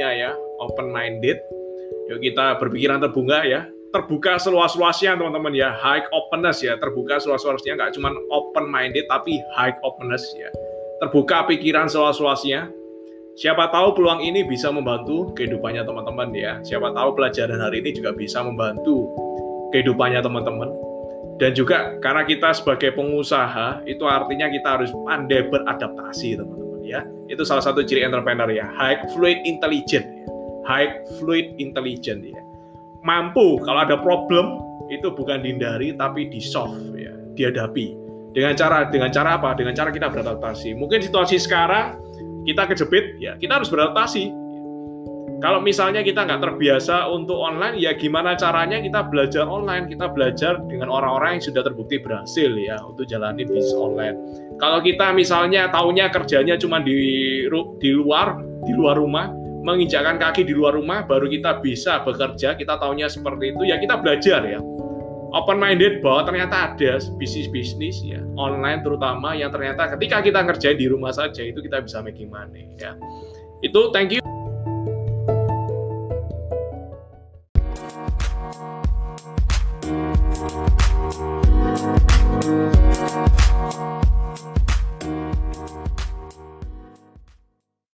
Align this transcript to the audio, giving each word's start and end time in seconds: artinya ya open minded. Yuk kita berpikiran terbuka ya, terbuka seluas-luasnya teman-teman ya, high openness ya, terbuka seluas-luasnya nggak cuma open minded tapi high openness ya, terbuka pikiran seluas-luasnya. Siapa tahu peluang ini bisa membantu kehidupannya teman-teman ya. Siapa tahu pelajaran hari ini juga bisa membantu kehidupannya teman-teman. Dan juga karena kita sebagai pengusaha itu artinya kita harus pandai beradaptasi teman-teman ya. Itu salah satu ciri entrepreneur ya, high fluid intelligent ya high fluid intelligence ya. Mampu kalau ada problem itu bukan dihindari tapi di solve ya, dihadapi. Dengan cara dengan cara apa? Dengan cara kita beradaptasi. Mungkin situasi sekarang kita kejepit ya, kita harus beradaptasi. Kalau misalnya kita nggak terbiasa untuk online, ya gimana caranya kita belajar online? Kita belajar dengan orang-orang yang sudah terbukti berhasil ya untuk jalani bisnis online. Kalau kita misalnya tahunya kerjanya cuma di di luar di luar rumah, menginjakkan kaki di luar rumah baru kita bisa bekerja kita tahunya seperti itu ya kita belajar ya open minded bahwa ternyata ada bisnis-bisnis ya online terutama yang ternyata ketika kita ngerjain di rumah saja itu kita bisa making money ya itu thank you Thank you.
artinya 0.00 0.16
ya 0.16 0.30
open 0.64 0.88
minded. 0.88 1.36
Yuk 2.08 2.24
kita 2.24 2.56
berpikiran 2.56 3.04
terbuka 3.04 3.44
ya, 3.44 3.68
terbuka 3.92 4.40
seluas-luasnya 4.40 5.20
teman-teman 5.20 5.52
ya, 5.52 5.76
high 5.76 6.02
openness 6.10 6.64
ya, 6.64 6.80
terbuka 6.80 7.20
seluas-luasnya 7.20 7.76
nggak 7.76 7.92
cuma 8.00 8.10
open 8.32 8.66
minded 8.72 9.04
tapi 9.12 9.36
high 9.54 9.76
openness 9.84 10.24
ya, 10.34 10.48
terbuka 11.04 11.44
pikiran 11.46 11.86
seluas-luasnya. 11.86 12.72
Siapa 13.38 13.70
tahu 13.70 13.94
peluang 13.94 14.20
ini 14.26 14.42
bisa 14.44 14.68
membantu 14.74 15.32
kehidupannya 15.38 15.86
teman-teman 15.86 16.28
ya. 16.34 16.58
Siapa 16.66 16.92
tahu 16.92 17.14
pelajaran 17.14 17.62
hari 17.62 17.80
ini 17.80 17.94
juga 17.94 18.10
bisa 18.12 18.42
membantu 18.42 19.06
kehidupannya 19.70 20.20
teman-teman. 20.20 20.68
Dan 21.40 21.56
juga 21.56 21.96
karena 22.04 22.26
kita 22.28 22.52
sebagai 22.52 22.92
pengusaha 22.92 23.80
itu 23.88 24.04
artinya 24.04 24.50
kita 24.50 24.68
harus 24.76 24.92
pandai 25.08 25.48
beradaptasi 25.48 26.36
teman-teman 26.36 26.69
ya. 26.90 27.06
Itu 27.30 27.46
salah 27.46 27.62
satu 27.62 27.86
ciri 27.86 28.02
entrepreneur 28.02 28.50
ya, 28.50 28.66
high 28.74 28.98
fluid 29.14 29.38
intelligent 29.46 30.02
ya 30.02 30.20
high 30.70 31.02
fluid 31.18 31.56
intelligence 31.58 32.30
ya. 32.30 32.42
Mampu 33.02 33.58
kalau 33.66 33.82
ada 33.82 33.96
problem 33.98 34.60
itu 34.92 35.10
bukan 35.10 35.42
dihindari 35.42 35.96
tapi 35.98 36.28
di 36.28 36.38
solve 36.38 36.94
ya, 36.94 37.10
dihadapi. 37.34 37.96
Dengan 38.30 38.54
cara 38.54 38.86
dengan 38.86 39.10
cara 39.10 39.40
apa? 39.40 39.58
Dengan 39.58 39.74
cara 39.74 39.90
kita 39.90 40.06
beradaptasi. 40.06 40.78
Mungkin 40.78 41.02
situasi 41.02 41.42
sekarang 41.42 41.98
kita 42.46 42.70
kejepit 42.70 43.18
ya, 43.18 43.34
kita 43.40 43.58
harus 43.58 43.66
beradaptasi. 43.72 44.30
Kalau 45.40 45.64
misalnya 45.64 46.04
kita 46.04 46.28
nggak 46.28 46.44
terbiasa 46.44 47.08
untuk 47.08 47.40
online, 47.40 47.80
ya 47.80 47.96
gimana 47.96 48.36
caranya 48.36 48.76
kita 48.76 49.08
belajar 49.08 49.48
online? 49.48 49.88
Kita 49.88 50.12
belajar 50.12 50.60
dengan 50.68 50.92
orang-orang 50.92 51.40
yang 51.40 51.44
sudah 51.48 51.64
terbukti 51.64 51.96
berhasil 51.96 52.52
ya 52.60 52.76
untuk 52.84 53.08
jalani 53.08 53.48
bisnis 53.48 53.72
online. 53.72 54.20
Kalau 54.60 54.84
kita 54.84 55.16
misalnya 55.16 55.72
tahunya 55.72 56.12
kerjanya 56.12 56.60
cuma 56.60 56.84
di 56.84 56.92
di 57.80 57.90
luar 57.96 58.36
di 58.68 58.72
luar 58.76 59.00
rumah, 59.00 59.32
menginjakkan 59.64 60.16
kaki 60.16 60.44
di 60.44 60.56
luar 60.56 60.76
rumah 60.76 61.04
baru 61.04 61.28
kita 61.28 61.60
bisa 61.60 62.00
bekerja 62.00 62.56
kita 62.56 62.80
tahunya 62.80 63.08
seperti 63.12 63.52
itu 63.52 63.62
ya 63.68 63.76
kita 63.76 64.00
belajar 64.00 64.40
ya 64.44 64.60
open 65.36 65.60
minded 65.60 66.00
bahwa 66.00 66.24
ternyata 66.24 66.72
ada 66.72 66.92
bisnis-bisnis 67.20 68.00
ya 68.00 68.24
online 68.40 68.80
terutama 68.80 69.36
yang 69.36 69.52
ternyata 69.52 69.92
ketika 69.96 70.24
kita 70.24 70.40
ngerjain 70.48 70.78
di 70.80 70.88
rumah 70.88 71.12
saja 71.12 71.44
itu 71.44 71.60
kita 71.60 71.84
bisa 71.84 72.00
making 72.00 72.32
money 72.32 72.72
ya 72.80 72.96
itu 73.60 73.92
thank 73.92 74.16
you 74.16 74.29
Thank 78.40 78.54
you. 81.44 81.49